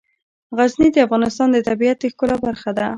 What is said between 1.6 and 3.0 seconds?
طبیعت د ښکلا برخه ده.